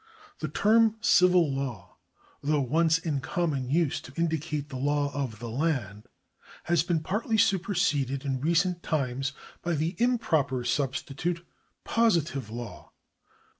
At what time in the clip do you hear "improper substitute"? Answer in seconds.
9.99-11.45